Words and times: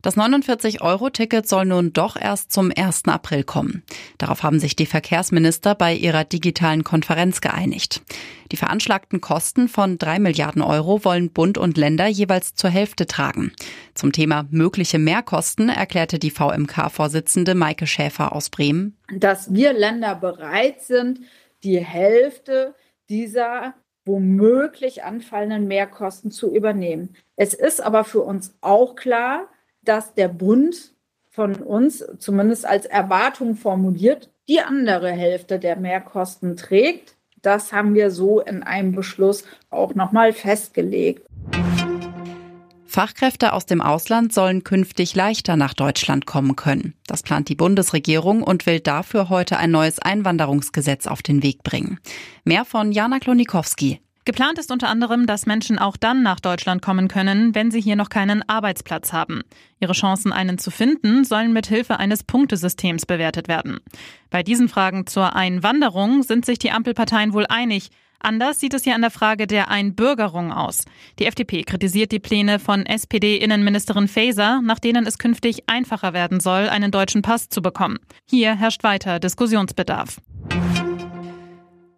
Das 0.00 0.16
49-Euro-Ticket 0.16 1.48
soll 1.48 1.64
nun 1.64 1.92
doch 1.92 2.14
erst 2.14 2.52
zum 2.52 2.70
1. 2.70 3.06
April 3.06 3.42
kommen. 3.42 3.82
Darauf 4.16 4.44
haben 4.44 4.60
sich 4.60 4.76
die 4.76 4.86
Verkehrsminister 4.86 5.74
bei 5.74 5.92
ihrer 5.92 6.22
digitalen 6.22 6.84
Konferenz 6.84 7.40
geeinigt. 7.40 8.02
Die 8.52 8.56
veranschlagten 8.56 9.20
Kosten 9.20 9.66
von 9.66 9.98
3 9.98 10.20
Milliarden 10.20 10.62
Euro 10.62 11.04
wollen 11.04 11.32
Bund 11.32 11.58
und 11.58 11.76
Länder 11.76 12.06
jeweils 12.06 12.54
zur 12.54 12.70
Hälfte 12.70 13.08
tragen. 13.08 13.50
Zum 13.94 14.12
Thema 14.12 14.46
mögliche 14.52 15.00
Mehrkosten 15.00 15.68
erklärte 15.68 16.20
die 16.20 16.30
VMK-Vorsitzende 16.30 17.56
Maike 17.56 17.88
Schäfer 17.88 18.32
aus 18.32 18.50
Bremen, 18.50 18.96
dass 19.12 19.52
wir 19.52 19.72
Länder 19.72 20.14
bereit 20.14 20.80
sind, 20.80 21.22
die 21.64 21.84
Hälfte 21.84 22.76
dieser 23.08 23.74
womöglich 24.04 25.02
anfallenden 25.02 25.66
Mehrkosten 25.66 26.30
zu 26.30 26.54
übernehmen. 26.54 27.16
Es 27.34 27.52
ist 27.52 27.80
aber 27.80 28.04
für 28.04 28.20
uns 28.20 28.56
auch 28.60 28.94
klar, 28.94 29.48
dass 29.88 30.14
der 30.14 30.28
Bund 30.28 30.92
von 31.30 31.54
uns 31.56 32.04
zumindest 32.18 32.66
als 32.66 32.84
Erwartung 32.84 33.56
formuliert, 33.56 34.30
die 34.48 34.60
andere 34.60 35.10
Hälfte 35.10 35.58
der 35.58 35.76
Mehrkosten 35.76 36.56
trägt. 36.56 37.16
Das 37.40 37.72
haben 37.72 37.94
wir 37.94 38.10
so 38.10 38.40
in 38.40 38.62
einem 38.62 38.92
Beschluss 38.92 39.44
auch 39.70 39.94
nochmal 39.94 40.32
festgelegt. 40.32 41.26
Fachkräfte 42.84 43.52
aus 43.52 43.66
dem 43.66 43.80
Ausland 43.80 44.32
sollen 44.32 44.64
künftig 44.64 45.14
leichter 45.14 45.56
nach 45.56 45.74
Deutschland 45.74 46.26
kommen 46.26 46.56
können. 46.56 46.94
Das 47.06 47.22
plant 47.22 47.48
die 47.48 47.54
Bundesregierung 47.54 48.42
und 48.42 48.66
will 48.66 48.80
dafür 48.80 49.28
heute 49.28 49.58
ein 49.58 49.70
neues 49.70 50.00
Einwanderungsgesetz 50.00 51.06
auf 51.06 51.22
den 51.22 51.42
Weg 51.42 51.62
bringen. 51.62 52.00
Mehr 52.44 52.64
von 52.64 52.90
Jana 52.90 53.20
Klonikowski. 53.20 54.00
Geplant 54.28 54.58
ist 54.58 54.70
unter 54.70 54.90
anderem, 54.90 55.24
dass 55.24 55.46
Menschen 55.46 55.78
auch 55.78 55.96
dann 55.96 56.22
nach 56.22 56.38
Deutschland 56.38 56.82
kommen 56.82 57.08
können, 57.08 57.54
wenn 57.54 57.70
sie 57.70 57.80
hier 57.80 57.96
noch 57.96 58.10
keinen 58.10 58.46
Arbeitsplatz 58.46 59.14
haben. 59.14 59.40
Ihre 59.80 59.94
Chancen, 59.94 60.34
einen 60.34 60.58
zu 60.58 60.70
finden, 60.70 61.24
sollen 61.24 61.54
mit 61.54 61.66
Hilfe 61.66 61.98
eines 61.98 62.24
Punktesystems 62.24 63.06
bewertet 63.06 63.48
werden. 63.48 63.78
Bei 64.28 64.42
diesen 64.42 64.68
Fragen 64.68 65.06
zur 65.06 65.34
Einwanderung 65.34 66.22
sind 66.24 66.44
sich 66.44 66.58
die 66.58 66.72
Ampelparteien 66.72 67.32
wohl 67.32 67.46
einig. 67.48 67.88
Anders 68.18 68.60
sieht 68.60 68.74
es 68.74 68.84
ja 68.84 68.94
an 68.94 69.00
der 69.00 69.10
Frage 69.10 69.46
der 69.46 69.70
Einbürgerung 69.70 70.52
aus. 70.52 70.84
Die 71.18 71.24
FDP 71.24 71.62
kritisiert 71.62 72.12
die 72.12 72.18
Pläne 72.18 72.58
von 72.58 72.84
SPD-Innenministerin 72.84 74.08
Faeser, 74.08 74.60
nach 74.60 74.78
denen 74.78 75.06
es 75.06 75.16
künftig 75.16 75.70
einfacher 75.70 76.12
werden 76.12 76.40
soll, 76.40 76.68
einen 76.68 76.90
deutschen 76.90 77.22
Pass 77.22 77.48
zu 77.48 77.62
bekommen. 77.62 77.98
Hier 78.26 78.54
herrscht 78.54 78.84
weiter 78.84 79.20
Diskussionsbedarf. 79.20 80.18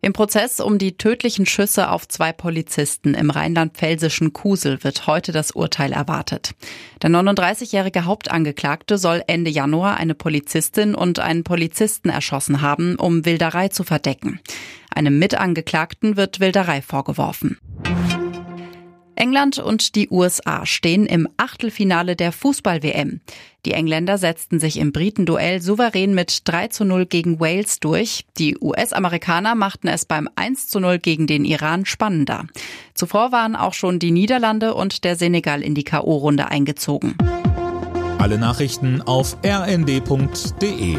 Im 0.00 0.12
Prozess 0.12 0.60
um 0.60 0.78
die 0.78 0.96
tödlichen 0.96 1.44
Schüsse 1.44 1.90
auf 1.90 2.06
zwei 2.06 2.32
Polizisten 2.32 3.14
im 3.14 3.30
rheinland-pfälzischen 3.30 4.32
Kusel 4.32 4.84
wird 4.84 5.08
heute 5.08 5.32
das 5.32 5.50
Urteil 5.50 5.92
erwartet. 5.92 6.52
Der 7.02 7.10
39-jährige 7.10 8.04
Hauptangeklagte 8.04 8.96
soll 8.96 9.24
Ende 9.26 9.50
Januar 9.50 9.96
eine 9.96 10.14
Polizistin 10.14 10.94
und 10.94 11.18
einen 11.18 11.42
Polizisten 11.42 12.10
erschossen 12.10 12.60
haben, 12.60 12.94
um 12.96 13.24
Wilderei 13.24 13.68
zu 13.68 13.82
verdecken. 13.82 14.40
Einem 14.94 15.18
Mitangeklagten 15.18 16.16
wird 16.16 16.38
Wilderei 16.38 16.80
vorgeworfen. 16.80 17.58
England 19.18 19.58
und 19.58 19.96
die 19.96 20.08
USA 20.10 20.64
stehen 20.64 21.04
im 21.04 21.28
Achtelfinale 21.36 22.14
der 22.14 22.32
Fußball-WM. 22.32 23.20
Die 23.66 23.72
Engländer 23.72 24.16
setzten 24.16 24.60
sich 24.60 24.78
im 24.78 24.92
Britenduell 24.92 25.60
souverän 25.60 26.14
mit 26.14 26.42
3 26.44 26.68
zu 26.68 26.84
0 26.84 27.06
gegen 27.06 27.40
Wales 27.40 27.80
durch. 27.80 28.24
Die 28.38 28.56
US-Amerikaner 28.60 29.54
machten 29.54 29.88
es 29.88 30.04
beim 30.04 30.28
1 30.36 30.68
zu 30.68 30.78
0 30.78 31.00
gegen 31.00 31.26
den 31.26 31.44
Iran 31.44 31.84
spannender. 31.84 32.46
Zuvor 32.94 33.32
waren 33.32 33.56
auch 33.56 33.74
schon 33.74 33.98
die 33.98 34.12
Niederlande 34.12 34.74
und 34.74 35.04
der 35.04 35.16
Senegal 35.16 35.62
in 35.62 35.74
die 35.74 35.84
K.O.-Runde 35.84 36.46
eingezogen. 36.46 37.16
Alle 38.18 38.38
Nachrichten 38.38 39.02
auf 39.02 39.36
rnd.de 39.44 40.96